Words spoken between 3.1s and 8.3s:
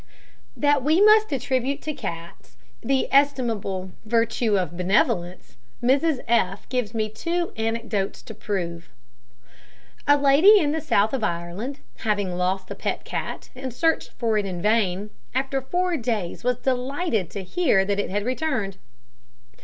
estimable virtue of benevolence, Mrs F gives me two anecdotes